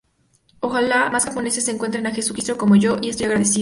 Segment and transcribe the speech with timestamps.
[0.61, 3.59] Ojalá más japoneses encuentren a Jesucristo como yo, y estoy agradecido.